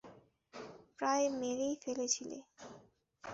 [0.99, 2.37] প্রায় মেরেই ফেলেছিলে?